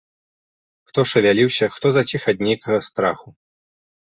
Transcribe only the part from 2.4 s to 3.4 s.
нейкага страху.